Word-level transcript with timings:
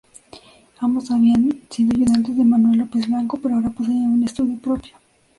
Ambos 0.79 1.11
habían 1.11 1.61
sido 1.69 1.91
ayudantes 1.95 2.35
de 2.35 2.43
Manuel 2.43 2.79
López 2.79 3.05
Blanco, 3.07 3.39
pero 3.39 3.53
ahora 3.53 3.69
poseían 3.69 4.11
un 4.13 4.23
estudio 4.23 4.57
propio. 4.57 4.93